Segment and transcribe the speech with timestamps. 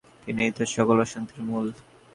[0.23, 1.67] তিনিই তো সকল অশান্তির মূল।